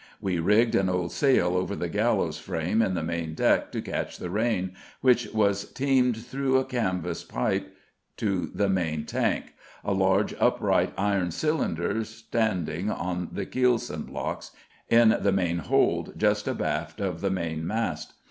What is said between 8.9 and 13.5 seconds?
tank, a large upright iron cylinder standing on the